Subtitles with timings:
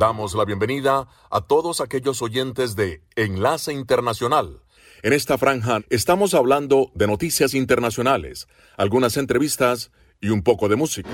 [0.00, 4.62] Damos la bienvenida a todos aquellos oyentes de Enlace Internacional.
[5.02, 11.10] En esta franja estamos hablando de noticias internacionales, algunas entrevistas y un poco de música.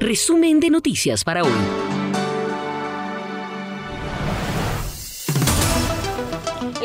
[0.00, 1.97] Resumen de noticias para hoy.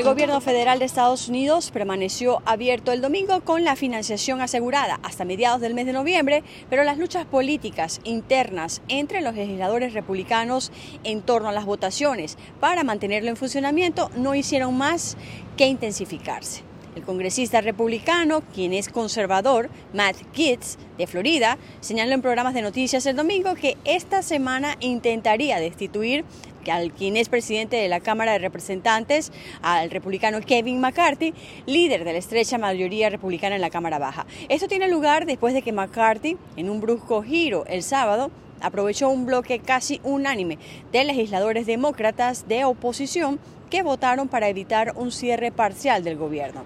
[0.03, 5.23] El gobierno federal de Estados Unidos permaneció abierto el domingo con la financiación asegurada hasta
[5.23, 10.73] mediados del mes de noviembre, pero las luchas políticas internas entre los legisladores republicanos
[11.05, 15.16] en torno a las votaciones para mantenerlo en funcionamiento no hicieron más
[15.55, 16.63] que intensificarse.
[16.98, 23.05] El congresista republicano, quien es conservador, Matt Gaetz, de Florida, señaló en programas de noticias
[23.05, 26.23] el domingo que esta semana intentaría destituir
[26.72, 31.34] al quien es presidente de la Cámara de Representantes, al republicano Kevin McCarthy,
[31.66, 34.26] líder de la estrecha mayoría republicana en la Cámara Baja.
[34.50, 39.26] Esto tiene lugar después de que McCarthy, en un brusco giro el sábado, aprovechó un
[39.26, 40.58] bloque casi unánime
[40.91, 46.64] de legisladores demócratas de oposición que votaron para evitar un cierre parcial del gobierno.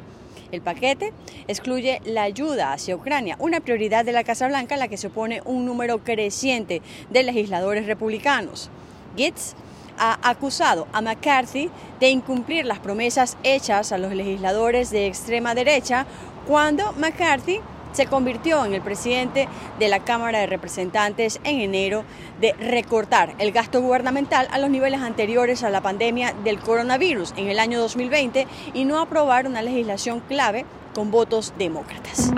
[0.52, 1.12] El paquete
[1.48, 5.08] excluye la ayuda hacia Ucrania, una prioridad de la Casa Blanca a la que se
[5.08, 8.70] opone un número creciente de legisladores republicanos.
[9.18, 9.56] Gitz
[9.98, 16.06] ha acusado a McCarthy de incumplir las promesas hechas a los legisladores de extrema derecha
[16.48, 17.59] cuando McCarthy
[17.92, 19.48] se convirtió en el presidente
[19.80, 22.03] de la Cámara de Representantes en enero
[22.40, 27.50] de recortar el gasto gubernamental a los niveles anteriores a la pandemia del coronavirus en
[27.50, 32.31] el año 2020 y no aprobar una legislación clave con votos demócratas.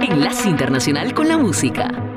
[0.00, 2.11] Enlace Internacional con la Música.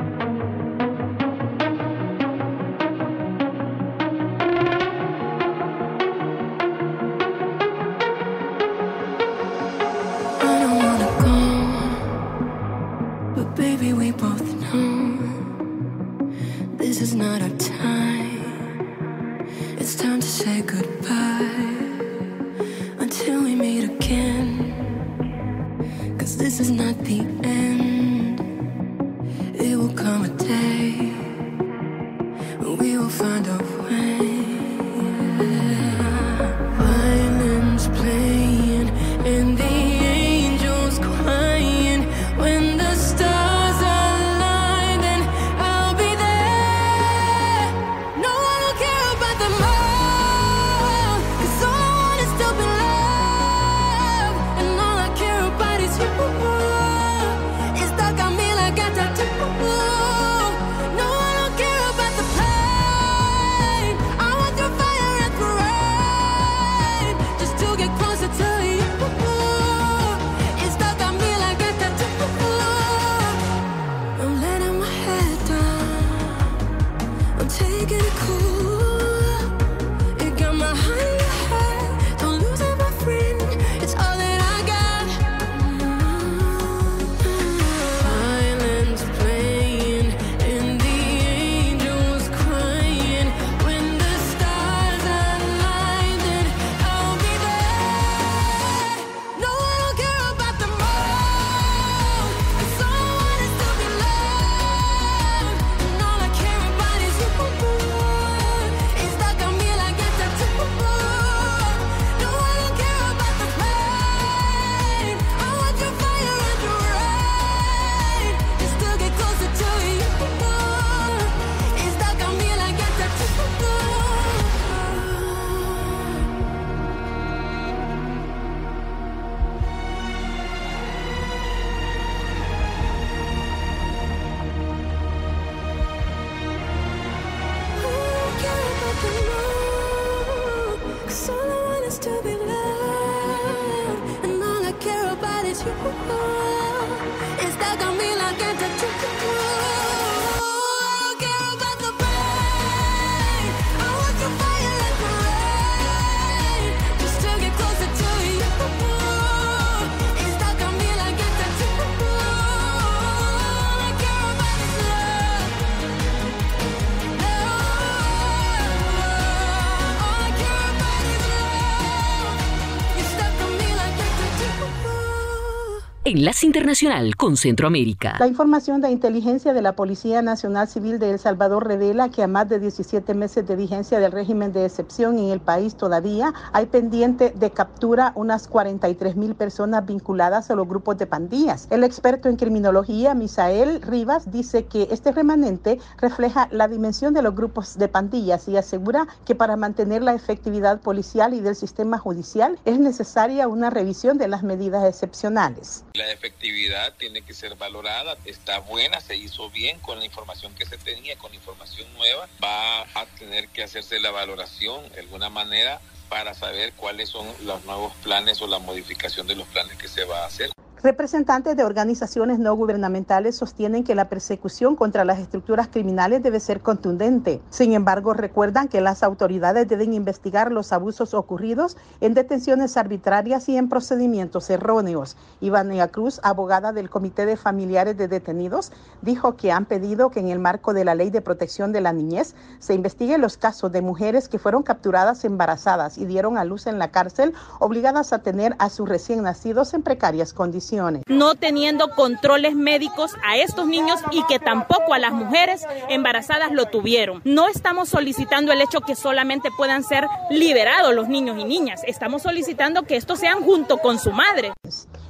[176.15, 178.15] Enlace Internacional con Centroamérica.
[178.19, 182.27] La información de inteligencia de la Policía Nacional Civil de El Salvador revela que a
[182.27, 186.67] más de 17 meses de vigencia del régimen de excepción en el país todavía hay
[186.67, 191.67] pendiente de captura unas 43 mil personas vinculadas a los grupos de pandillas.
[191.69, 197.35] El experto en criminología, Misael Rivas, dice que este remanente refleja la dimensión de los
[197.35, 202.57] grupos de pandillas y asegura que para mantener la efectividad policial y del sistema judicial
[202.63, 205.83] es necesaria una revisión de las medidas excepcionales.
[205.93, 210.65] La efectividad tiene que ser valorada, está buena, se hizo bien con la información que
[210.65, 215.79] se tenía, con información nueva, va a tener que hacerse la valoración de alguna manera
[216.09, 220.03] para saber cuáles son los nuevos planes o la modificación de los planes que se
[220.03, 220.51] va a hacer.
[220.85, 226.61] Representantes de organizaciones no gubernamentales sostienen que la persecución contra las estructuras criminales debe ser
[226.61, 227.41] contundente.
[227.49, 233.57] Sin embargo, recuerdan que las autoridades deben investigar los abusos ocurridos en detenciones arbitrarias y
[233.57, 235.17] en procedimientos erróneos.
[235.41, 238.71] Ivania Cruz, abogada del Comité de Familiares de Detenidos,
[239.01, 241.93] dijo que han pedido que en el marco de la Ley de Protección de la
[241.93, 246.67] Niñez se investigue los casos de mujeres que fueron capturadas embarazadas y dieron a luz
[246.67, 250.74] en la cárcel, obligadas a tener a sus recién nacidos en precarias condiciones.
[251.07, 256.65] No teniendo controles médicos a estos niños y que tampoco a las mujeres embarazadas lo
[256.65, 257.21] tuvieron.
[257.23, 261.81] No estamos solicitando el hecho que solamente puedan ser liberados los niños y niñas.
[261.85, 264.53] Estamos solicitando que estos sean junto con su madre.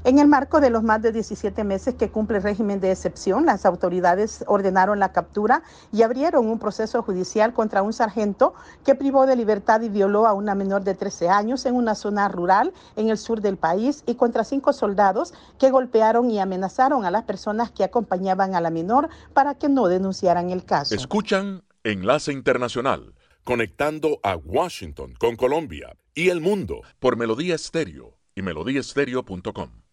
[0.05, 3.47] En el marco de los más de 17 meses que cumple el régimen de excepción,
[3.47, 8.53] las autoridades ordenaron la captura y abrieron un proceso judicial contra un sargento
[8.85, 12.27] que privó de libertad y violó a una menor de 13 años en una zona
[12.27, 17.09] rural en el sur del país y contra cinco soldados que golpearon y amenazaron a
[17.09, 20.93] las personas que acompañaban a la menor para que no denunciaran el caso.
[20.93, 28.43] Escuchan Enlace Internacional, conectando a Washington con Colombia y el mundo por Melodía Estéreo y
[28.43, 29.84] melodíaestéreo.com.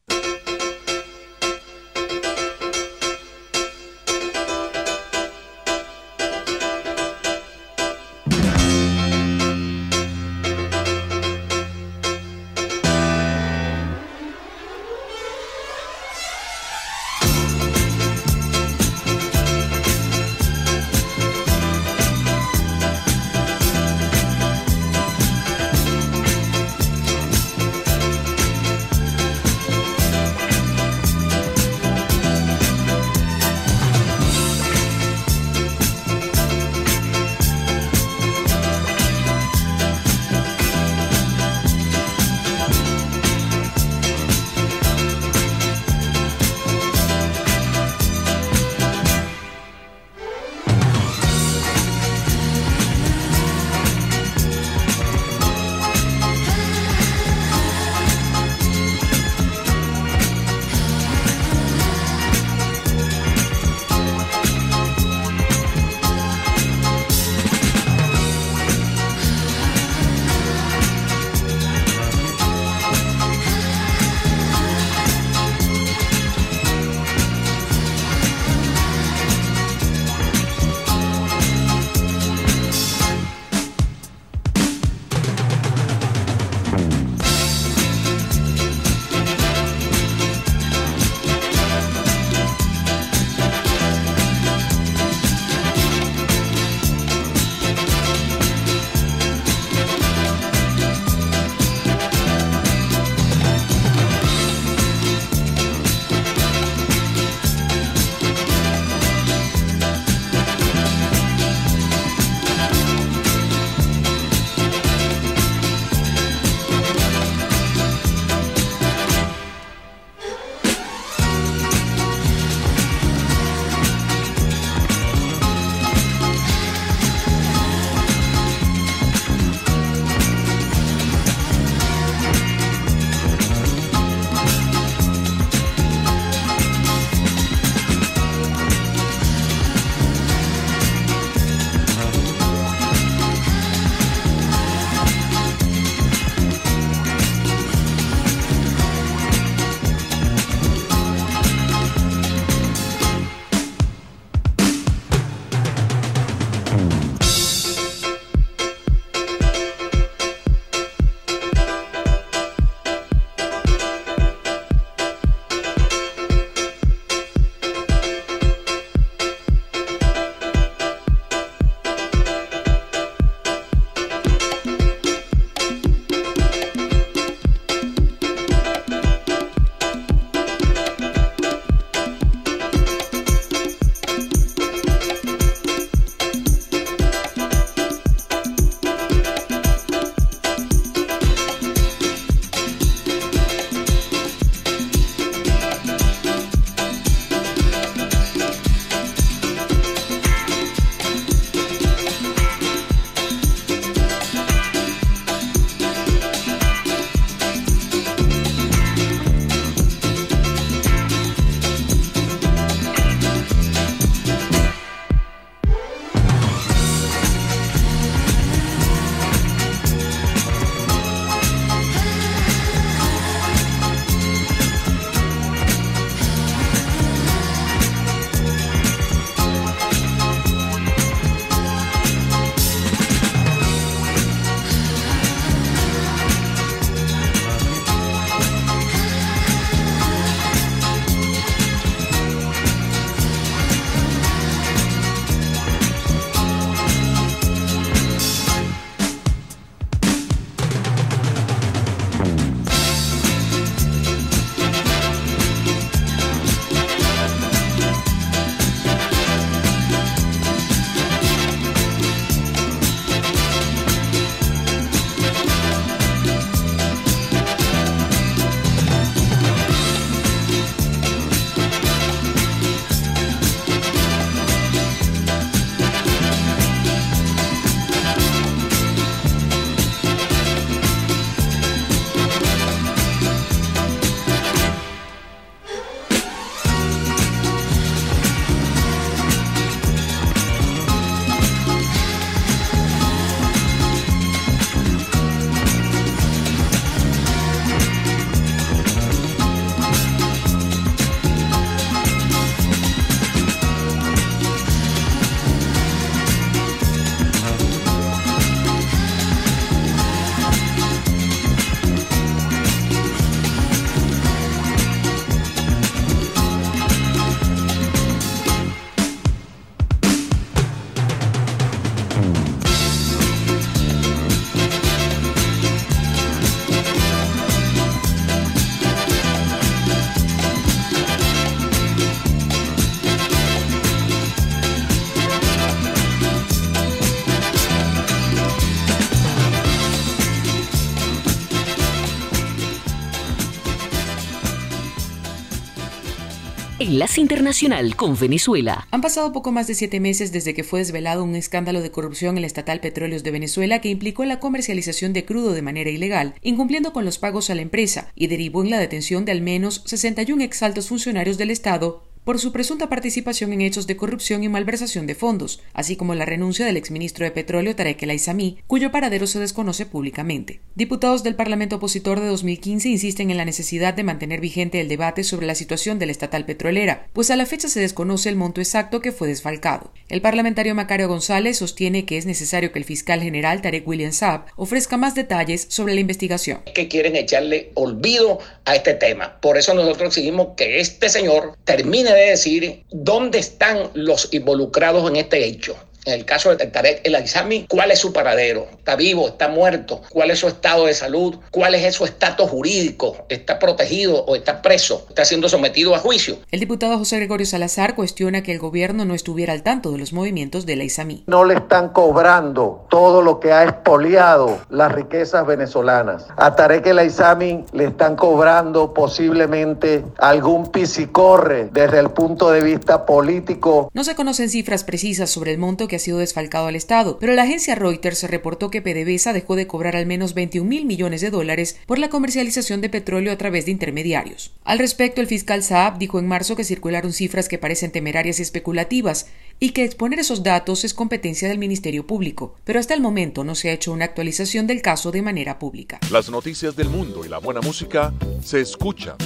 [346.82, 348.88] Enlace Internacional con Venezuela.
[348.90, 352.36] Han pasado poco más de siete meses desde que fue desvelado un escándalo de corrupción
[352.36, 356.34] en la estatal Petróleos de Venezuela que implicó la comercialización de crudo de manera ilegal,
[356.42, 359.84] incumpliendo con los pagos a la empresa, y derivó en la detención de al menos
[359.86, 365.06] 61 exaltos funcionarios del Estado por su presunta participación en hechos de corrupción y malversación
[365.06, 369.26] de fondos, así como la renuncia del exministro de Petróleo Tarek El Aizami, cuyo paradero
[369.26, 370.60] se desconoce públicamente.
[370.74, 375.24] Diputados del Parlamento opositor de 2015 insisten en la necesidad de mantener vigente el debate
[375.24, 378.60] sobre la situación de la estatal petrolera, pues a la fecha se desconoce el monto
[378.60, 379.92] exacto que fue desfalcado.
[380.08, 384.46] El parlamentario Macario González sostiene que es necesario que el fiscal general Tarek William Saab
[384.56, 386.62] ofrezca más detalles sobre la investigación.
[386.74, 389.40] Que quieren echarle olvido a este tema.
[389.40, 395.16] Por eso nosotros exigimos que este señor termine de decir dónde están los involucrados en
[395.16, 398.66] este hecho en el caso de Tarek El Aizami, ¿cuál es su paradero?
[398.72, 399.28] ¿Está vivo?
[399.28, 400.02] ¿Está muerto?
[400.10, 401.36] ¿Cuál es su estado de salud?
[401.50, 403.24] ¿Cuál es su estatus jurídico?
[403.28, 405.06] ¿Está protegido o está preso?
[405.08, 406.38] ¿Está siendo sometido a juicio?
[406.50, 410.12] El diputado José Gregorio Salazar cuestiona que el gobierno no estuviera al tanto de los
[410.12, 411.24] movimientos de El Aizami.
[411.26, 416.26] No le están cobrando todo lo que ha expoliado las riquezas venezolanas.
[416.36, 423.06] A Tarek El Aizami le están cobrando posiblemente algún pisicorre desde el punto de vista
[423.06, 423.90] político.
[423.92, 427.34] No se conocen cifras precisas sobre el monto que ha sido desfalcado al Estado, pero
[427.34, 431.30] la agencia Reuters reportó que PDVSA dejó de cobrar al menos 21 mil millones de
[431.30, 434.52] dólares por la comercialización de petróleo a través de intermediarios.
[434.64, 438.42] Al respecto, el fiscal Saab dijo en marzo que circularon cifras que parecen temerarias y
[438.42, 439.26] especulativas
[439.60, 443.54] y que exponer esos datos es competencia del Ministerio Público, pero hasta el momento no
[443.54, 446.00] se ha hecho una actualización del caso de manera pública.
[446.10, 449.16] Las noticias del mundo y la buena música se escuchan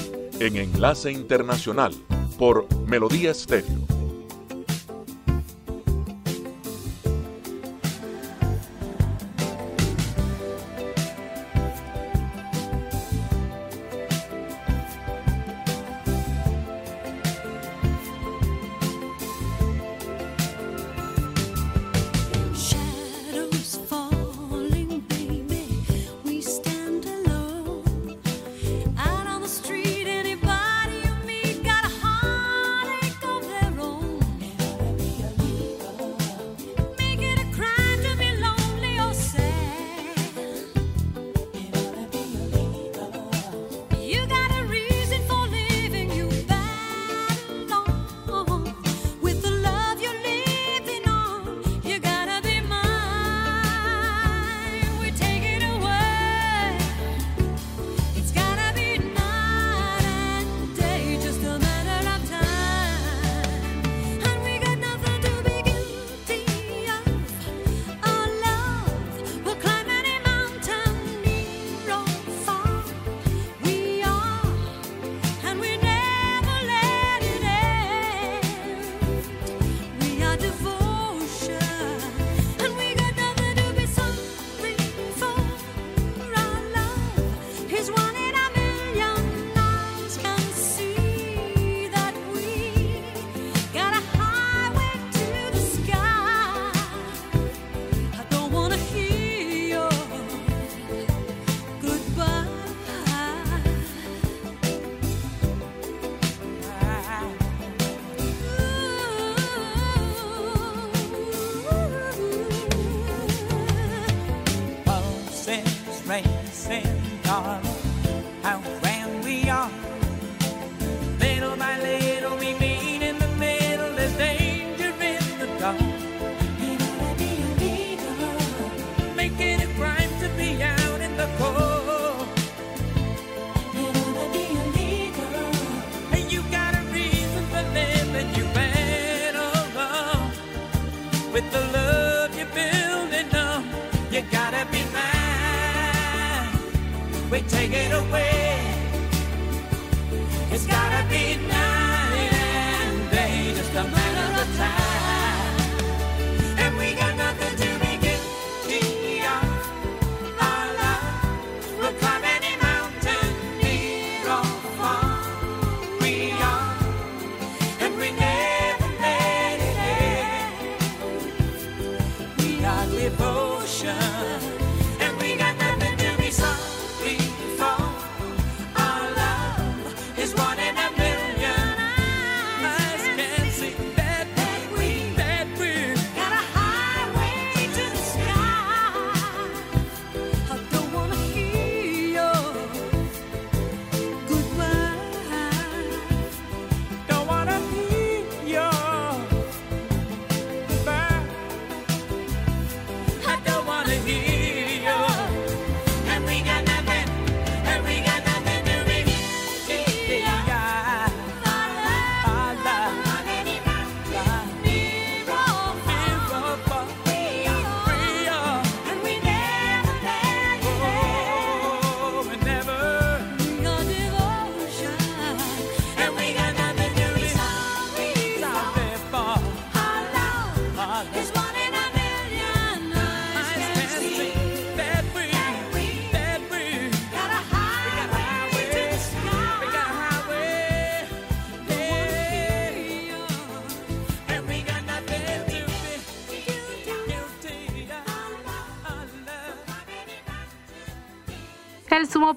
[0.40, 1.94] en Enlace Internacional
[2.38, 3.85] por Melodía Estéreo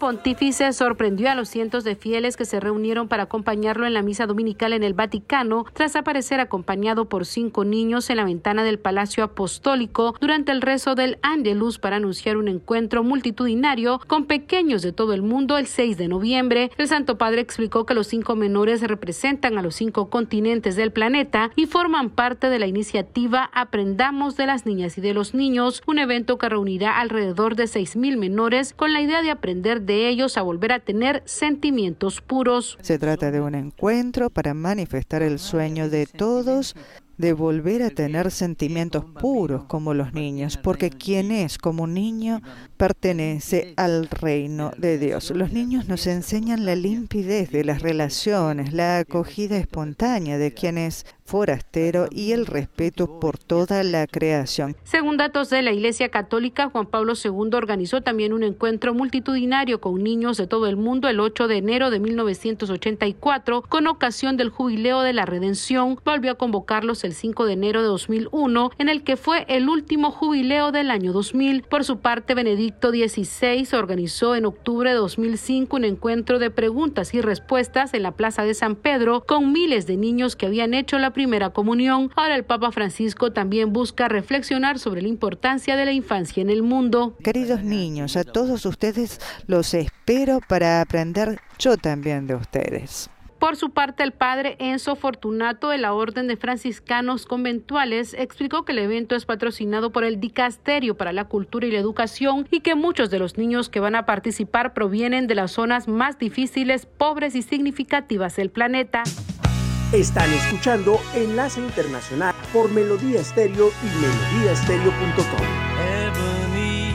[0.09, 4.25] pontífice sorprendió a los cientos de fieles que se reunieron para acompañarlo en la misa
[4.25, 9.23] dominical en el Vaticano tras aparecer acompañado por cinco niños en la ventana del Palacio
[9.23, 15.13] Apostólico durante el rezo del Angelus para anunciar un encuentro multitudinario con pequeños de todo
[15.13, 16.71] el mundo el 6 de noviembre.
[16.79, 21.51] El Santo Padre explicó que los cinco menores representan a los cinco continentes del planeta
[21.55, 25.99] y forman parte de la iniciativa Aprendamos de las niñas y de los niños, un
[25.99, 30.37] evento que reunirá alrededor de seis mil menores con la idea de aprender de ellos
[30.37, 32.77] a volver a tener sentimientos puros.
[32.81, 36.75] Se trata de un encuentro para manifestar el sueño de todos
[37.19, 42.41] de volver a tener sentimientos puros como los niños, porque quien es como un niño
[42.77, 45.29] pertenece al reino de Dios.
[45.31, 51.05] Los niños nos enseñan la limpidez de las relaciones, la acogida espontánea de quien es
[51.29, 54.75] forastero y el respeto por toda la creación.
[54.83, 60.03] Según datos de la Iglesia Católica, Juan Pablo II organizó también un encuentro multitudinario con
[60.03, 65.01] niños de todo el mundo el 8 de enero de 1984 con ocasión del jubileo
[65.01, 65.99] de la Redención.
[66.03, 70.09] Volvió a convocarlos el 5 de enero de 2001, en el que fue el último
[70.09, 71.61] jubileo del año 2000.
[71.61, 77.21] Por su parte, Benedicto XVI organizó en octubre de 2005 un encuentro de preguntas y
[77.21, 81.13] respuestas en la Plaza de San Pedro con miles de niños que habían hecho la
[81.19, 82.09] primera comunión.
[82.15, 86.63] Ahora el Papa Francisco también busca reflexionar sobre la importancia de la infancia en el
[86.63, 87.17] mundo.
[87.21, 93.09] Queridos niños, a todos ustedes los espero para aprender yo también de ustedes.
[93.37, 98.71] Por su parte, el padre Enzo Fortunato de la Orden de Franciscanos Conventuales explicó que
[98.71, 102.75] el evento es patrocinado por el Dicasterio para la Cultura y la Educación y que
[102.75, 107.35] muchos de los niños que van a participar provienen de las zonas más difíciles, pobres
[107.35, 109.03] y significativas del planeta.
[109.91, 115.47] Están escuchando Enlace Internacional por Melodía Estéreo y melodíaestéreo.com.
[116.05, 116.93] Ebony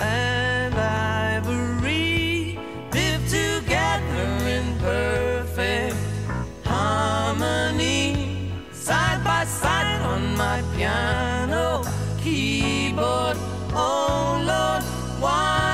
[0.00, 2.58] and ivory
[2.94, 5.96] live together in perfect
[6.64, 8.50] harmony.
[8.72, 11.82] Side by side on my piano
[12.22, 13.36] keyboard.
[13.74, 14.82] Oh Lord,
[15.20, 15.73] why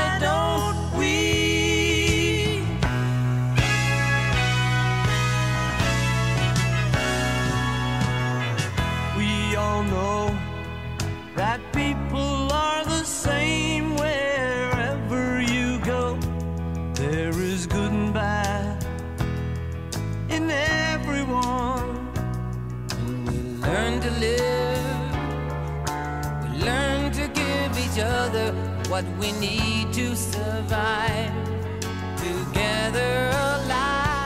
[22.98, 25.00] And we learn to live,
[26.42, 28.52] we learn to give each other
[28.88, 31.32] what we need to survive.
[32.16, 34.19] Together alive.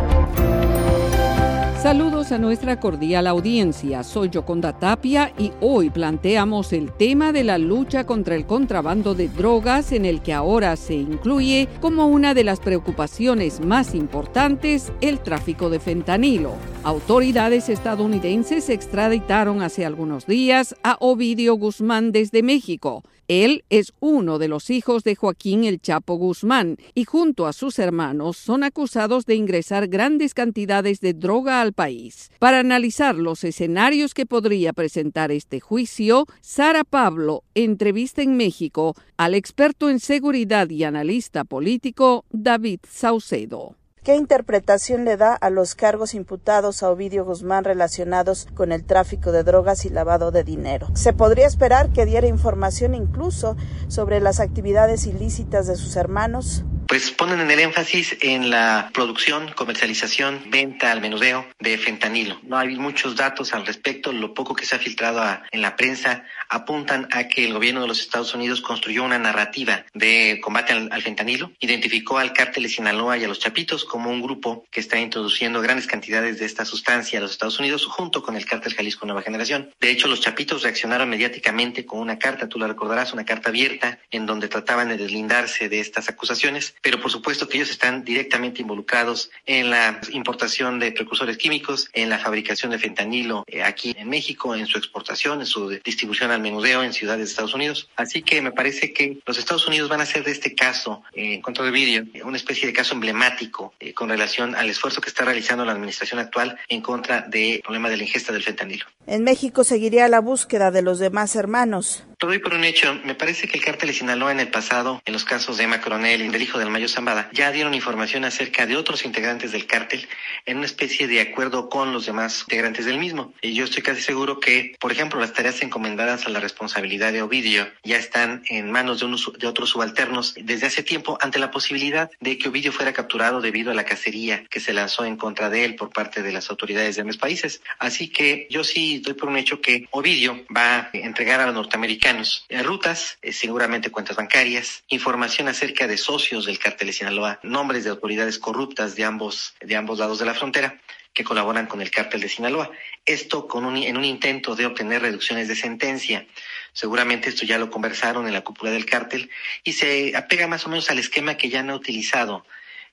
[1.94, 4.02] Saludos a nuestra cordial audiencia.
[4.02, 9.28] Soy Yoconda Tapia y hoy planteamos el tema de la lucha contra el contrabando de
[9.28, 15.20] drogas en el que ahora se incluye como una de las preocupaciones más importantes el
[15.20, 16.54] tráfico de fentanilo.
[16.84, 23.04] Autoridades estadounidenses extraditaron hace algunos días a Ovidio Guzmán desde México.
[23.28, 27.80] Él es uno de los hijos de Joaquín El Chapo Guzmán y junto a sus
[27.80, 32.32] hermanos son acusados de ingresar grandes cantidades de droga al país.
[32.40, 39.36] Para analizar los escenarios que podría presentar este juicio, Sara Pablo entrevista en México al
[39.36, 43.76] experto en seguridad y analista político David Saucedo.
[44.04, 49.32] ¿Qué interpretación le da a los cargos imputados a Ovidio Guzmán relacionados con el tráfico
[49.32, 50.88] de drogas y lavado de dinero?
[50.94, 53.56] Se podría esperar que diera información incluso
[53.88, 56.66] sobre las actividades ilícitas de sus hermanos.
[56.94, 62.40] Pues ponen el énfasis en la producción, comercialización, venta al menudeo de fentanilo.
[62.44, 64.12] No hay muchos datos al respecto.
[64.12, 67.88] Lo poco que se ha filtrado en la prensa apuntan a que el gobierno de
[67.88, 72.70] los Estados Unidos construyó una narrativa de combate al, al fentanilo, identificó al cártel de
[72.70, 76.64] Sinaloa y a los Chapitos como un grupo que está introduciendo grandes cantidades de esta
[76.64, 79.74] sustancia a los Estados Unidos junto con el cártel Jalisco Nueva Generación.
[79.80, 83.98] De hecho, los Chapitos reaccionaron mediáticamente con una carta, tú la recordarás, una carta abierta
[84.12, 88.62] en donde trataban de deslindarse de estas acusaciones, pero por supuesto que ellos están directamente
[88.62, 94.10] involucrados en la importación de precursores químicos, en la fabricación de fentanilo eh, aquí en
[94.10, 97.90] México, en su exportación, en su distribución al menudeo en ciudades de Estados Unidos.
[97.96, 101.36] Así que me parece que los Estados Unidos van a hacer de este caso eh,
[101.36, 105.10] en contra de vídeo una especie de caso emblemático eh, con relación al esfuerzo que
[105.10, 108.86] está realizando la administración actual en contra del problema de la ingesta del fentanilo.
[109.08, 112.04] En México seguiría la búsqueda de los demás hermanos.
[112.24, 112.98] Por un hecho.
[113.04, 115.82] Me parece que el cártel de Sinaloa en el pasado, en los casos de Emma
[115.82, 119.68] Coronel y del hijo del Mayo Zambada, ya dieron información acerca de otros integrantes del
[119.68, 120.08] cártel
[120.46, 123.34] en una especie de acuerdo con los demás integrantes del mismo.
[123.42, 127.22] Y yo estoy casi seguro que, por ejemplo, las tareas encomendadas a la responsabilidad de
[127.22, 131.52] Ovidio ya están en manos de, unos, de otros subalternos desde hace tiempo ante la
[131.52, 135.50] posibilidad de que Ovidio fuera capturado debido a la cacería que se lanzó en contra
[135.50, 137.62] de él por parte de las autoridades de ambos países.
[137.80, 141.56] Así que yo sí doy por un hecho que Ovidio va a entregar a los
[141.56, 142.13] norteamericanos
[142.50, 147.84] eh, rutas, eh, seguramente cuentas bancarias, información acerca de socios del cártel de Sinaloa, nombres
[147.84, 150.80] de autoridades corruptas de ambos, de ambos lados de la frontera
[151.14, 152.72] que colaboran con el cártel de Sinaloa.
[153.06, 156.26] Esto con un, en un intento de obtener reducciones de sentencia.
[156.74, 159.30] Seguramente esto ya lo conversaron en la cúpula del cártel
[159.64, 162.46] y se apega más o menos al esquema que ya han utilizado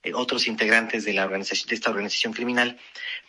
[0.03, 2.79] eh, otros integrantes de, la organización, de esta organización criminal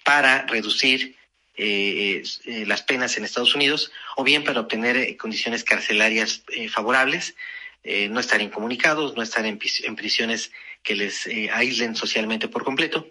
[0.03, 1.15] para reducir
[1.57, 6.69] eh, eh, las penas en Estados Unidos o bien para obtener eh, condiciones carcelarias eh,
[6.69, 7.35] favorables,
[7.83, 10.51] eh, no estar incomunicados, no estar en, en prisiones
[10.83, 13.07] que les aíslen socialmente por completo,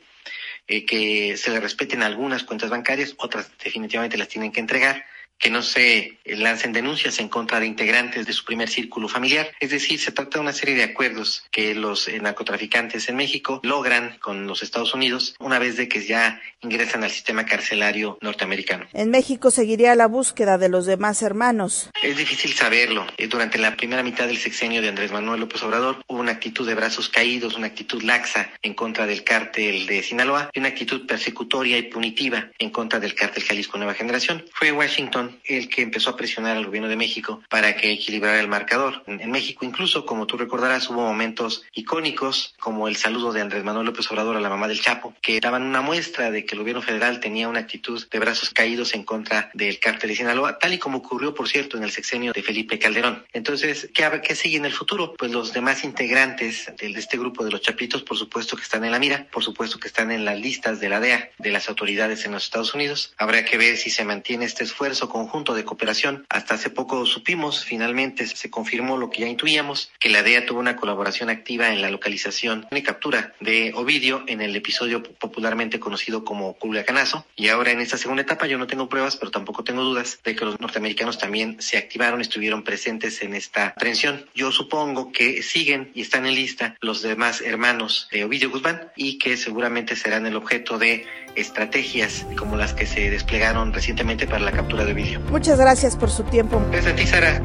[0.66, 5.04] que se les respeten algunas cuentas bancarias, otras definitivamente las tienen que entregar
[5.40, 9.50] que no se lancen denuncias en contra de integrantes de su primer círculo familiar.
[9.58, 13.60] Es decir, se trata de una serie de acuerdos que los eh, narcotraficantes en México
[13.64, 18.86] logran con los Estados Unidos una vez de que ya ingresan al sistema carcelario norteamericano.
[18.92, 21.90] En México seguiría la búsqueda de los demás hermanos.
[22.02, 23.06] Es difícil saberlo.
[23.16, 26.66] Eh, Durante la primera mitad del sexenio de Andrés Manuel López Obrador hubo una actitud
[26.66, 31.06] de brazos caídos, una actitud laxa en contra del cártel de Sinaloa y una actitud
[31.06, 34.44] persecutoria y punitiva en contra del cártel Jalisco Nueva Generación.
[34.52, 38.48] Fue Washington el que empezó a presionar al gobierno de México para que equilibrara el
[38.48, 39.02] marcador.
[39.06, 43.86] En, México incluso, como tú recordarás, hubo momentos icónicos como el saludo de Andrés Manuel
[43.86, 46.82] López Obrador a la mamá del Chapo, que daban una muestra de que el gobierno
[46.82, 50.78] federal tenía una actitud de brazos caídos en contra del cártel de Sinaloa, tal y
[50.78, 53.24] como ocurrió, por cierto, en el sexenio de Felipe Calderón.
[53.32, 55.14] Entonces, ¿qué, qué sigue en el futuro?
[55.16, 58.92] Pues los demás integrantes de, este grupo de los Chapitos, por supuesto que están en
[58.92, 62.24] la mira, por supuesto que están en las listas de la DEA, de las autoridades
[62.24, 63.14] en los Estados Unidos.
[63.16, 66.24] Habrá que ver si se mantiene este esfuerzo como conjunto de cooperación.
[66.30, 70.60] Hasta hace poco supimos, finalmente se confirmó lo que ya intuíamos, que la DEA tuvo
[70.60, 76.24] una colaboración activa en la localización y captura de Ovidio en el episodio popularmente conocido
[76.24, 77.26] como Culiacanazo.
[77.36, 80.34] Y ahora en esta segunda etapa yo no tengo pruebas, pero tampoco tengo dudas de
[80.34, 84.24] que los norteamericanos también se activaron, estuvieron presentes en esta aprehensión.
[84.34, 89.18] Yo supongo que siguen y están en lista los demás hermanos de Ovidio Guzmán y
[89.18, 91.06] que seguramente serán el objeto de
[91.40, 95.20] estrategias como las que se desplegaron recientemente para la captura de Ovidio.
[95.30, 96.60] Muchas gracias por su tiempo.
[96.70, 97.42] Gracias a ti, Sara.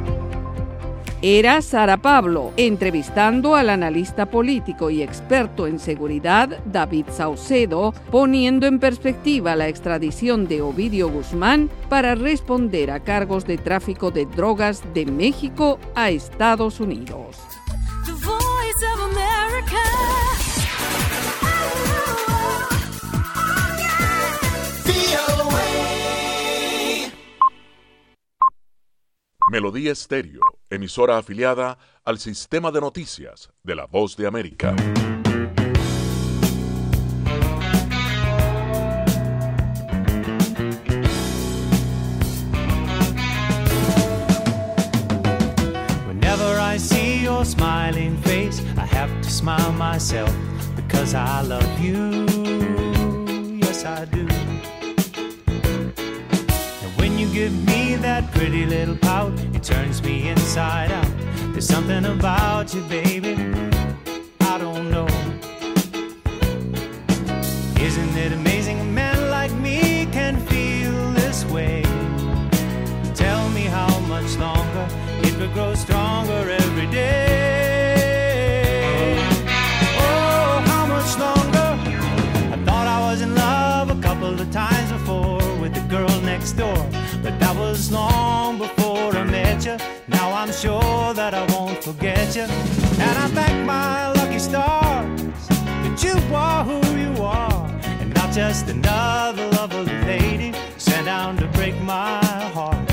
[1.22, 8.80] Era Sara Pablo, entrevistando al analista político y experto en seguridad David Saucedo, poniendo en
[8.80, 15.08] perspectiva la extradición de Ovidio Guzmán para responder a cargos de tráfico de drogas de
[15.08, 17.38] México a Estados Unidos.
[18.06, 20.35] The voice of America.
[29.48, 34.76] Melodía Estéreo, emisora afiliada al sistema de noticias de la Voz de América.
[46.08, 50.36] Whenever I see your smiling face, I have to smile myself
[50.76, 52.26] because I love you.
[53.62, 54.55] Yes, I do.
[57.36, 61.12] Give me that pretty little pout, it turns me inside out.
[61.52, 63.36] There's something about you, baby.
[64.40, 65.06] I don't know.
[67.78, 71.84] Isn't it amazing a man like me can feel this way?
[73.14, 74.88] Tell me how much longer
[75.22, 77.98] it will grow stronger every day.
[80.00, 81.70] Oh, how much longer?
[82.54, 86.54] I thought I was in love a couple of times before with the girl next
[86.54, 86.78] door,
[87.76, 89.76] was long before I met you.
[90.08, 92.44] Now I'm sure that I won't forget you,
[93.06, 95.48] and I thank my lucky stars
[95.84, 97.68] that you are who you are,
[98.00, 102.24] and not just another lovely lady sent down to break my
[102.56, 102.90] heart.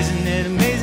[0.00, 0.81] Isn't it amazing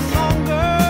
[0.00, 0.83] longer?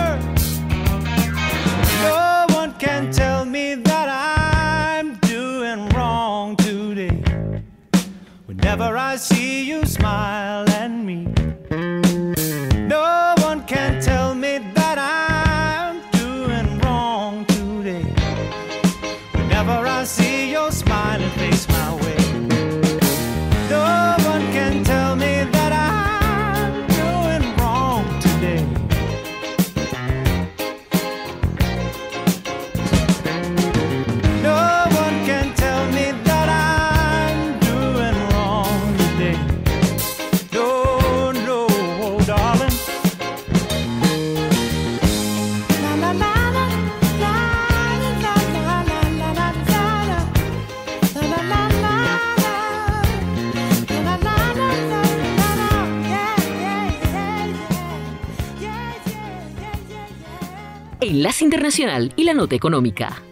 [61.15, 63.24] Enlace Internacional y la Nota Económica.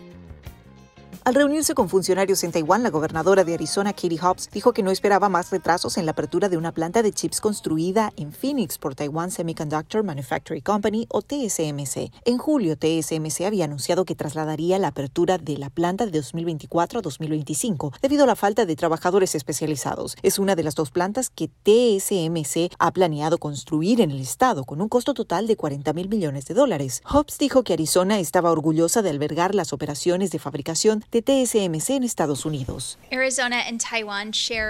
[1.26, 4.92] Al reunirse con funcionarios en Taiwán, la gobernadora de Arizona, Katie Hobbs, dijo que no
[4.92, 8.94] esperaba más retrasos en la apertura de una planta de chips construida en Phoenix por
[8.94, 12.12] Taiwan Semiconductor Manufacturing Company o TSMC.
[12.26, 17.02] En julio, TSMC había anunciado que trasladaría la apertura de la planta de 2024 a
[17.02, 20.18] 2025 debido a la falta de trabajadores especializados.
[20.24, 24.82] Es una de las dos plantas que TSMC ha planeado construir en el estado con
[24.82, 27.02] un costo total de 40 mil millones de dólares.
[27.10, 32.04] Hobbs dijo que Arizona estaba orgullosa de albergar las operaciones de fabricación de TSMC en
[32.04, 32.98] Estados Unidos.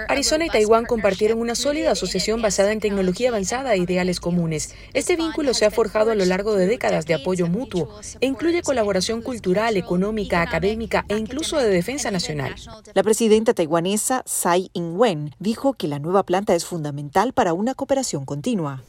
[0.08, 4.74] Arizona y Taiwán compartieron una sólida asociación basada en tecnología avanzada e ideales comunes.
[4.92, 8.62] Este vínculo se ha forjado a lo largo de décadas de apoyo mutuo e incluye
[8.62, 12.54] colaboración cultural, económica, académica e incluso de defensa nacional.
[12.92, 18.26] La presidenta taiwanesa Tsai Ing-wen dijo que la nueva planta es fundamental para una cooperación
[18.26, 18.82] continua.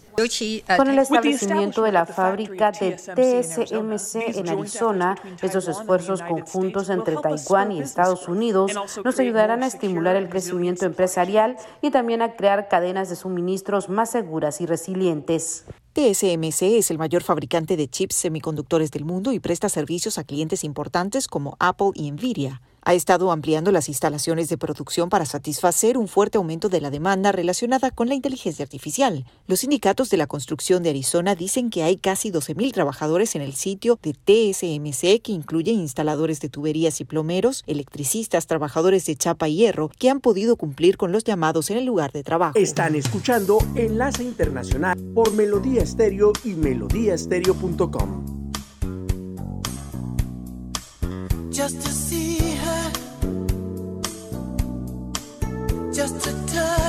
[0.77, 7.71] Con el establecimiento de la fábrica de TSMC en Arizona, estos esfuerzos conjuntos entre Taiwán
[7.71, 8.71] y Estados Unidos
[9.03, 14.11] nos ayudarán a estimular el crecimiento empresarial y también a crear cadenas de suministros más
[14.11, 15.65] seguras y resilientes.
[15.95, 20.65] TSMC es el mayor fabricante de chips semiconductores del mundo y presta servicios a clientes
[20.65, 22.61] importantes como Apple y Nvidia.
[22.87, 27.31] ha estado ampliando las instalaciones de producción para satisfacer un fuerte aumento de la demanda
[27.31, 29.25] relacionada con la inteligencia artificial.
[29.47, 33.55] Los sindicatos de la construcción de Arizona dicen que hay casi 12.000 trabajadores en el
[33.55, 39.55] sitio de TSMC que incluye instaladores de tuberías y plomeros, electricistas, trabajadores de chapa y
[39.55, 42.53] hierro que han podido cumplir con los llamados en el lugar de trabajo.
[42.55, 48.25] Están escuchando Enlace Internacional por Melodía Estéreo y melodíaestéreo.com.
[51.51, 52.91] Just to see her,
[55.93, 56.84] just to touch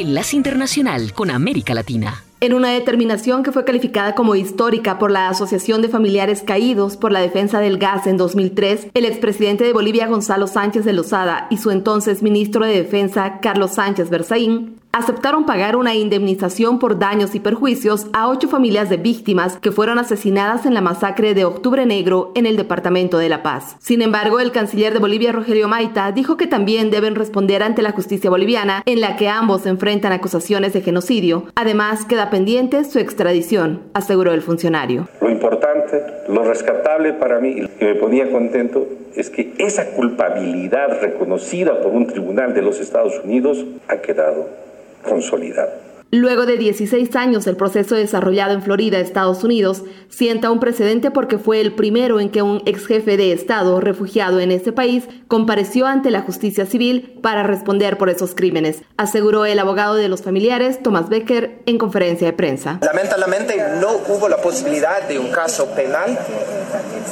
[0.00, 2.24] Enlace Internacional con América Latina.
[2.40, 7.12] En una determinación que fue calificada como histórica por la Asociación de Familiares Caídos por
[7.12, 11.58] la Defensa del Gas en 2003, el expresidente de Bolivia Gonzalo Sánchez de Lozada y
[11.58, 17.40] su entonces ministro de Defensa Carlos Sánchez Berzaín aceptaron pagar una indemnización por daños y
[17.40, 22.32] perjuicios a ocho familias de víctimas que fueron asesinadas en la masacre de Octubre Negro
[22.34, 23.76] en el Departamento de La Paz.
[23.78, 27.92] Sin embargo, el canciller de Bolivia, Rogelio Maita, dijo que también deben responder ante la
[27.92, 31.44] justicia boliviana, en la que ambos enfrentan acusaciones de genocidio.
[31.54, 35.08] Además, queda pendiente su extradición, aseguró el funcionario.
[35.20, 41.80] Lo importante, lo rescatable para mí que me ponía contento es que esa culpabilidad reconocida
[41.80, 44.69] por un tribunal de los Estados Unidos ha quedado
[45.02, 45.89] consolidada.
[46.12, 51.38] Luego de 16 años, el proceso desarrollado en Florida, Estados Unidos, sienta un precedente porque
[51.38, 55.86] fue el primero en que un ex jefe de Estado refugiado en ese país compareció
[55.86, 60.82] ante la justicia civil para responder por esos crímenes, aseguró el abogado de los familiares,
[60.82, 62.80] Thomas Becker, en conferencia de prensa.
[62.82, 66.18] Lamentablemente no hubo la posibilidad de un caso penal,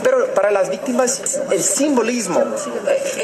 [0.03, 2.43] pero para las víctimas el simbolismo,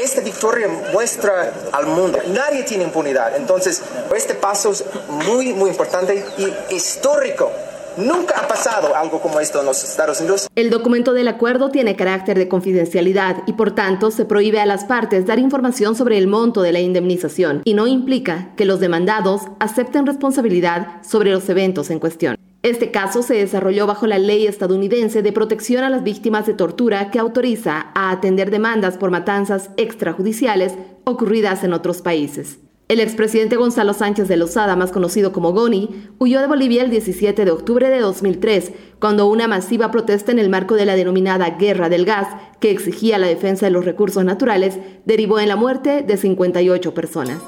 [0.01, 3.83] esta victoria muestra al mundo, nadie tiene impunidad, entonces
[4.15, 4.85] este paso es
[5.27, 7.51] muy, muy importante y histórico.
[7.97, 10.47] Nunca ha pasado algo como esto en los Estados Unidos.
[10.55, 14.83] El documento del acuerdo tiene carácter de confidencialidad y por tanto se prohíbe a las
[14.83, 19.43] partes dar información sobre el monto de la indemnización y no implica que los demandados
[19.59, 22.35] acepten responsabilidad sobre los eventos en cuestión.
[22.63, 27.11] Este caso se desarrolló bajo la ley estadounidense de protección a las víctimas de tortura
[27.11, 30.73] que autoriza a atender demandas por matanzas extrajudiciales
[31.05, 32.57] ocurridas en otros países.
[32.87, 37.43] El expresidente Gonzalo Sánchez de Lozada, más conocido como Goni, huyó de Bolivia el 17
[37.43, 41.89] de octubre de 2003, cuando una masiva protesta en el marco de la denominada Guerra
[41.89, 42.27] del Gas,
[42.59, 47.41] que exigía la defensa de los recursos naturales, derivó en la muerte de 58 personas.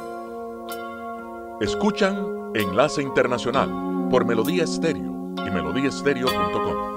[1.62, 6.97] Escuchan Enlace Internacional por Melodía Estéreo y melodíaestéreo.com.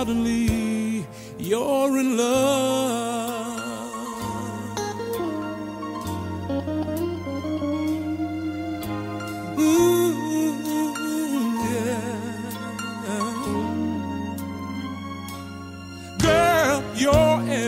[0.00, 1.06] suddenly
[1.38, 3.09] you're in love.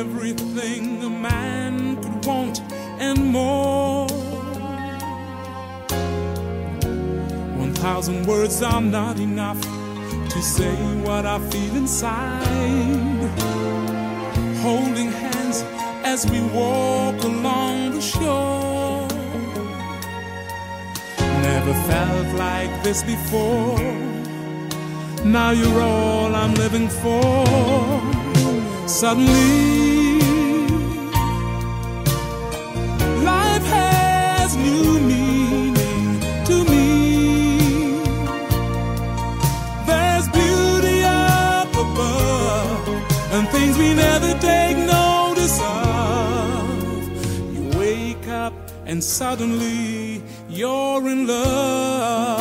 [0.03, 2.61] Everything a man could want
[2.99, 4.09] and more.
[7.65, 9.61] One thousand words are not enough
[10.33, 10.75] to say
[11.07, 13.31] what I feel inside.
[14.67, 15.59] Holding hands
[16.13, 19.07] as we walk along the shore.
[21.49, 23.79] Never felt like this before.
[25.25, 28.02] Now you're all I'm living for.
[28.87, 30.21] Suddenly,
[33.25, 37.99] life has new meaning to me.
[39.87, 42.89] There's beauty up above
[43.33, 47.55] and things we never take notice of.
[47.55, 48.53] You wake up
[48.87, 52.32] and suddenly you're in love.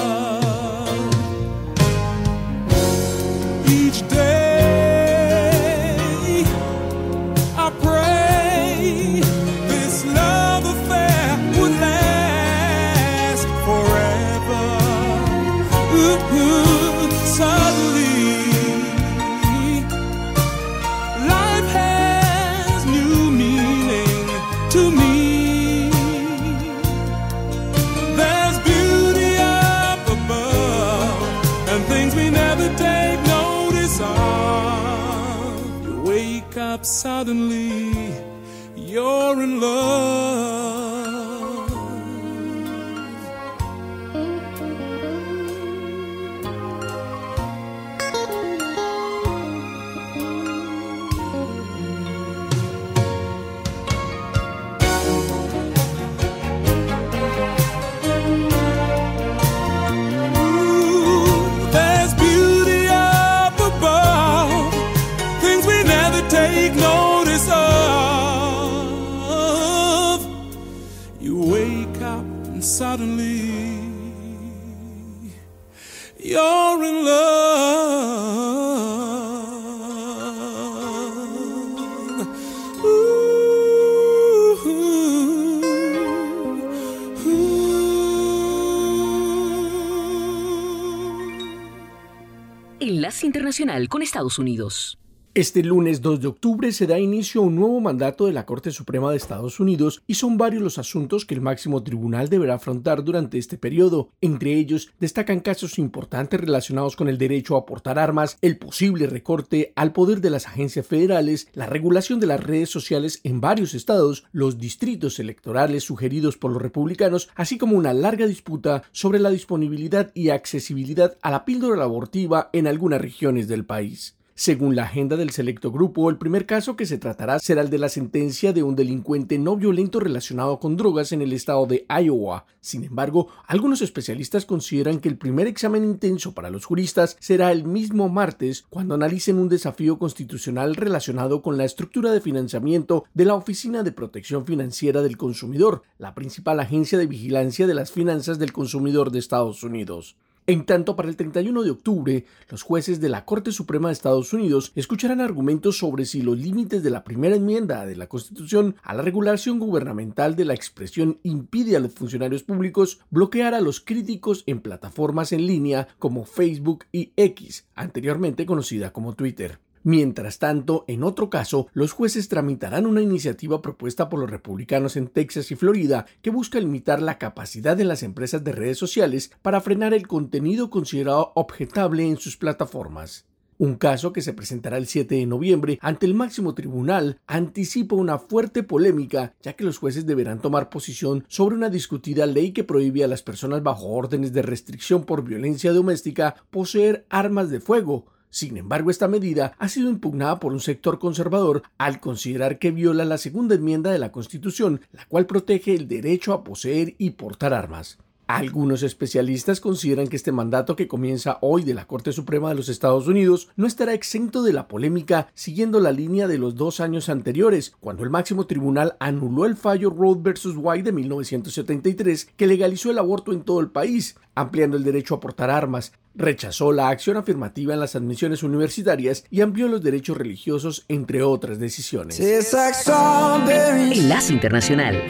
[93.90, 95.01] Con Estados Unidos.
[95.34, 98.70] Este lunes 2 de octubre se da inicio a un nuevo mandato de la Corte
[98.72, 103.02] Suprema de Estados Unidos y son varios los asuntos que el máximo tribunal deberá afrontar
[103.02, 104.10] durante este periodo.
[104.20, 109.72] Entre ellos destacan casos importantes relacionados con el derecho a portar armas, el posible recorte
[109.78, 114.26] al poder de las agencias federales, la regulación de las redes sociales en varios estados,
[114.34, 120.12] los distritos electorales sugeridos por los republicanos, así como una larga disputa sobre la disponibilidad
[120.14, 124.18] y accesibilidad a la píldora abortiva en algunas regiones del país.
[124.34, 127.78] Según la agenda del selecto grupo, el primer caso que se tratará será el de
[127.78, 132.46] la sentencia de un delincuente no violento relacionado con drogas en el estado de Iowa.
[132.62, 137.66] Sin embargo, algunos especialistas consideran que el primer examen intenso para los juristas será el
[137.66, 143.36] mismo martes cuando analicen un desafío constitucional relacionado con la estructura de financiamiento de la
[143.36, 148.54] Oficina de Protección Financiera del Consumidor, la principal agencia de vigilancia de las finanzas del
[148.54, 150.16] consumidor de Estados Unidos.
[150.52, 154.34] En tanto, para el 31 de octubre, los jueces de la Corte Suprema de Estados
[154.34, 158.94] Unidos escucharán argumentos sobre si los límites de la primera enmienda de la Constitución a
[158.94, 164.44] la regulación gubernamental de la expresión impide a los funcionarios públicos bloquear a los críticos
[164.46, 169.58] en plataformas en línea como Facebook y X, anteriormente conocida como Twitter.
[169.84, 175.08] Mientras tanto, en otro caso, los jueces tramitarán una iniciativa propuesta por los republicanos en
[175.08, 179.60] Texas y Florida que busca limitar la capacidad de las empresas de redes sociales para
[179.60, 183.26] frenar el contenido considerado objetable en sus plataformas.
[183.58, 188.18] Un caso que se presentará el 7 de noviembre ante el máximo tribunal anticipa una
[188.18, 193.04] fuerte polémica, ya que los jueces deberán tomar posición sobre una discutida ley que prohíbe
[193.04, 198.56] a las personas bajo órdenes de restricción por violencia doméstica poseer armas de fuego, sin
[198.56, 203.18] embargo, esta medida ha sido impugnada por un sector conservador al considerar que viola la
[203.18, 208.00] segunda enmienda de la Constitución, la cual protege el derecho a poseer y portar armas.
[208.28, 212.70] Algunos especialistas consideran que este mandato que comienza hoy de la Corte Suprema de los
[212.70, 217.10] Estados Unidos no estará exento de la polémica siguiendo la línea de los dos años
[217.10, 220.54] anteriores, cuando el máximo tribunal anuló el fallo Roe vs.
[220.56, 225.20] White de 1973 que legalizó el aborto en todo el país, ampliando el derecho a
[225.20, 230.86] portar armas, rechazó la acción afirmativa en las admisiones universitarias y amplió los derechos religiosos,
[230.88, 232.20] entre otras decisiones.
[232.20, 235.08] Enlace Internacional.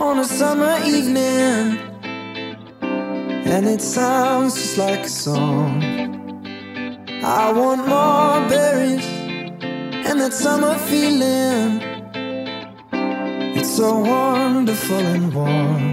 [3.52, 5.84] and it sounds just like a song.
[7.22, 9.06] I want more berries
[10.08, 11.82] and that summer feeling.
[13.58, 15.92] It's so wonderful and warm.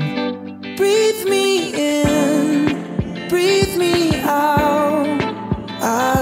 [0.77, 4.78] Breathe me in, breathe me out.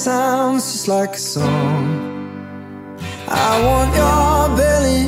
[0.00, 1.84] sounds just like a song.
[3.28, 5.04] I want your belly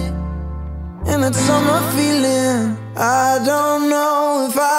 [1.11, 2.77] and that summer feeling.
[2.95, 4.72] I don't know if I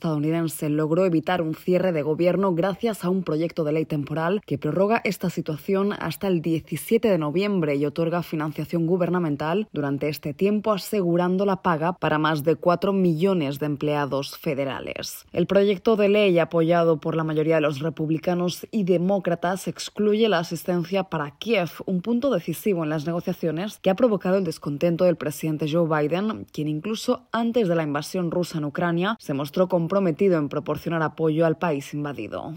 [0.00, 4.40] Congreso estadounidense logró evitar un cierre de gobierno gracias a un proyecto de ley temporal
[4.46, 10.34] que prorroga esta situación hasta el 17 de noviembre y otorga financiación gubernamental durante este
[10.34, 15.26] tiempo, asegurando la paga para más de 4 millones de empleados federales.
[15.32, 20.38] El proyecto de ley, apoyado por la mayoría de los republicanos y demócratas, excluye la
[20.38, 25.16] asistencia para Kiev, un punto decisivo en las negociaciones que ha provocado el descontento del
[25.16, 30.37] presidente Joe Biden, quien incluso antes de la invasión rusa en Ucrania se mostró comprometido
[30.38, 32.54] en proporcionar apoyo al país invadido.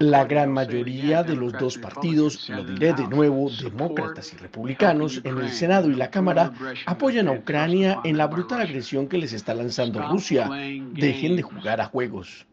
[0.00, 5.38] La gran mayoría de los dos partidos, lo diré de nuevo, demócratas y republicanos, en
[5.38, 6.52] el Senado y la Cámara,
[6.86, 10.48] apoyan a Ucrania en la brutal agresión que les está lanzando Rusia.
[10.94, 12.47] Dejen de jugar a juegos.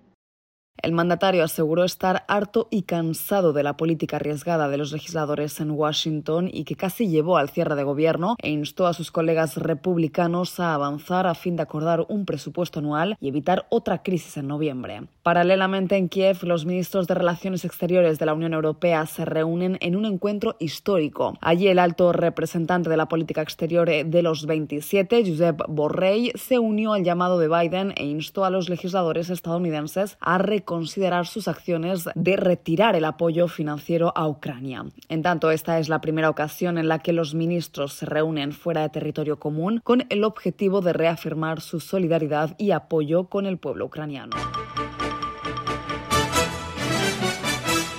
[0.81, 5.71] El mandatario aseguró estar harto y cansado de la política arriesgada de los legisladores en
[5.71, 10.59] Washington y que casi llevó al cierre de gobierno e instó a sus colegas republicanos
[10.59, 15.03] a avanzar a fin de acordar un presupuesto anual y evitar otra crisis en noviembre.
[15.23, 19.95] Paralelamente en Kiev, los ministros de Relaciones Exteriores de la Unión Europea se reúnen en
[19.95, 21.37] un encuentro histórico.
[21.41, 26.93] Allí el alto representante de la política exterior de los 27, Josep Borrell, se unió
[26.93, 32.35] al llamado de Biden e instó a los legisladores estadounidenses a considerar sus acciones de
[32.35, 34.85] retirar el apoyo financiero a Ucrania.
[35.07, 38.81] En tanto, esta es la primera ocasión en la que los ministros se reúnen fuera
[38.81, 43.85] de territorio común con el objetivo de reafirmar su solidaridad y apoyo con el pueblo
[43.85, 44.35] ucraniano.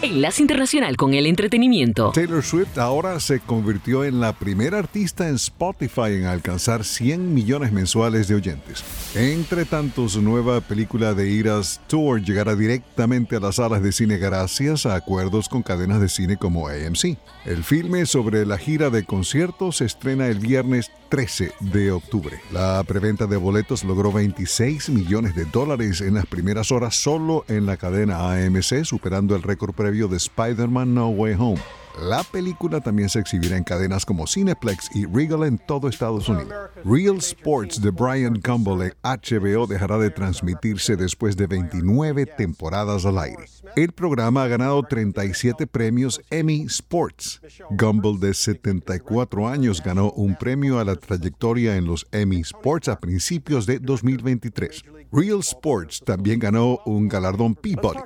[0.06, 2.12] Enlace Internacional con el Entretenimiento.
[2.14, 7.72] Taylor Swift ahora se convirtió en la primera artista en Spotify en alcanzar 100 millones
[7.72, 8.84] mensuales de oyentes.
[9.16, 14.16] Entre tanto, su nueva película de Iras Tour llegará directamente a las salas de cine
[14.18, 17.18] gracias a acuerdos con cadenas de cine como AMC.
[17.44, 22.40] El filme sobre la gira de conciertos se estrena el viernes 13 de octubre.
[22.52, 27.66] La preventa de boletos logró 26 millones de dólares en las primeras horas solo en
[27.66, 31.60] la cadena AMC, superando el récord previo de Spider-Man No Way Home.
[32.02, 36.52] La película también se exhibirá en cadenas como Cineplex y Regal en todo Estados Unidos.
[36.84, 43.18] Real Sports de Brian Gumbel en HBO dejará de transmitirse después de 29 temporadas al
[43.18, 43.46] aire.
[43.76, 47.40] El programa ha ganado 37 premios Emmy Sports.
[47.70, 53.00] Gumbel, de 74 años, ganó un premio a la trayectoria en los Emmy Sports a
[53.00, 54.84] principios de 2023.
[55.12, 58.00] Real Sports también ganó un galardón Peabody.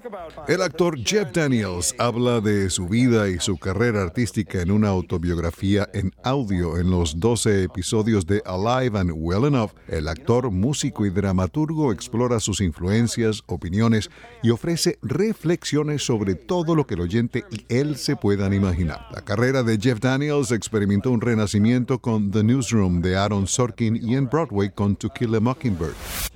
[0.47, 5.89] El actor Jeff Daniels habla de su vida y su carrera artística en una autobiografía
[5.95, 9.71] en audio en los 12 episodios de Alive and Well Enough.
[9.89, 14.11] El actor, músico y dramaturgo explora sus influencias, opiniones
[14.43, 19.07] y ofrece reflexiones sobre todo lo que el oyente y él se puedan imaginar.
[19.13, 24.15] La carrera de Jeff Daniels experimentó un renacimiento con The Newsroom de Aaron Sorkin y
[24.15, 25.95] en Broadway con To Kill a Mockingbird.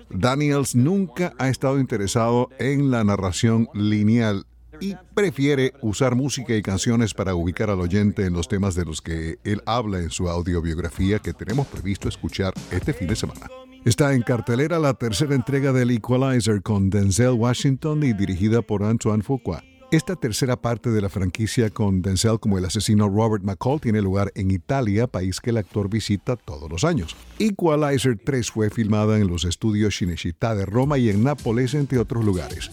[0.08, 4.46] Daniels nunca ha estado interesado en la narración lineal
[4.80, 9.00] y prefiere usar música y canciones para ubicar al oyente en los temas de los
[9.00, 13.48] que él habla en su audiobiografía que tenemos previsto escuchar este fin de semana.
[13.84, 19.22] Está en cartelera la tercera entrega del Equalizer con Denzel Washington y dirigida por Antoine
[19.22, 19.62] Fuqua.
[19.94, 24.32] Esta tercera parte de la franquicia con Denzel como el asesino Robert McCall tiene lugar
[24.34, 27.14] en Italia, país que el actor visita todos los años.
[27.38, 32.24] Equalizer 3 fue filmada en los estudios Cinecittà de Roma y en Nápoles, entre otros
[32.24, 32.72] lugares.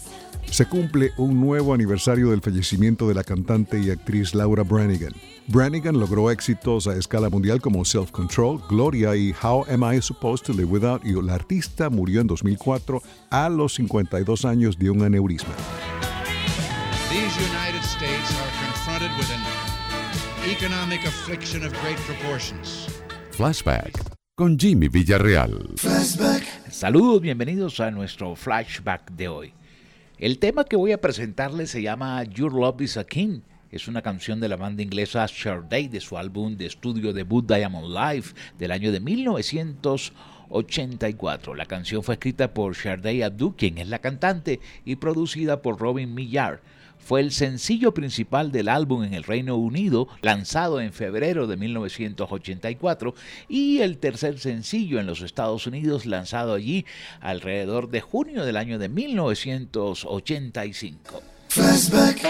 [0.50, 5.14] Se cumple un nuevo aniversario del fallecimiento de la cantante y actriz Laura Branigan.
[5.48, 10.48] Branigan logró éxitos a escala mundial como Self Control, Gloria y How Am I Supposed
[10.48, 11.22] to Live Without You.
[11.22, 13.00] La artista murió en 2004
[13.30, 15.54] a los 52 años de un aneurisma.
[17.12, 19.44] These United States are confronted with an
[20.50, 22.88] economic affliction of great proportions.
[23.32, 23.92] Flashback
[24.34, 25.76] con Jimmy Villarreal.
[26.70, 29.54] Saludos, bienvenidos a nuestro flashback de hoy.
[30.20, 33.42] El tema que voy a presentarles se llama Your Love is a King.
[33.72, 37.94] Es una canción de la banda inglesa Sade de su álbum de estudio debut Diamond
[37.94, 41.56] Life del año de 1984.
[41.56, 46.14] La canción fue escrita por Sade Abdu, quien es la cantante, y producida por Robin
[46.14, 46.62] Millar
[47.04, 53.16] fue el sencillo principal del álbum en el Reino Unido, lanzado en febrero de 1984,
[53.50, 56.86] y el tercer sencillo en los Estados Unidos, lanzado allí
[57.20, 61.22] alrededor de junio del año de 1985.
[61.50, 62.22] Flashback.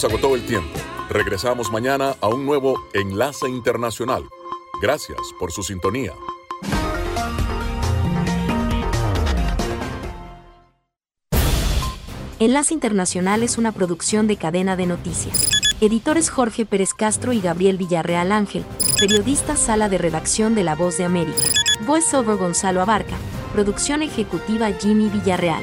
[0.00, 0.78] nos agotó el tiempo.
[1.10, 4.24] Regresamos mañana a un nuevo Enlace Internacional.
[4.80, 6.14] Gracias por su sintonía.
[12.38, 15.50] Enlace Internacional es una producción de cadena de noticias.
[15.82, 18.64] Editores Jorge Pérez Castro y Gabriel Villarreal Ángel.
[18.98, 21.42] Periodista Sala de Redacción de La Voz de América.
[21.86, 23.16] Voiceover Gonzalo Abarca.
[23.52, 25.62] Producción ejecutiva Jimmy Villarreal.